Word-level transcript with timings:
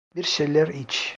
Bir 0.15 0.23
şeyler 0.23 0.67
iç. 0.67 1.09